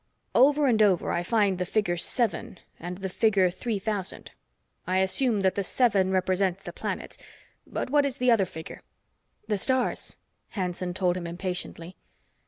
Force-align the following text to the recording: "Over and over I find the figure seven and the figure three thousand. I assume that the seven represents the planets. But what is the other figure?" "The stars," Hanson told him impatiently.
"Over 0.33 0.65
and 0.65 0.81
over 0.81 1.11
I 1.11 1.21
find 1.21 1.59
the 1.59 1.63
figure 1.63 1.95
seven 1.95 2.57
and 2.79 2.97
the 2.97 3.07
figure 3.07 3.51
three 3.51 3.77
thousand. 3.77 4.31
I 4.87 4.97
assume 4.97 5.41
that 5.41 5.53
the 5.53 5.63
seven 5.63 6.09
represents 6.09 6.63
the 6.63 6.73
planets. 6.73 7.19
But 7.67 7.91
what 7.91 8.03
is 8.03 8.17
the 8.17 8.31
other 8.31 8.45
figure?" 8.45 8.81
"The 9.47 9.59
stars," 9.59 10.17
Hanson 10.53 10.95
told 10.95 11.17
him 11.17 11.27
impatiently. 11.27 11.97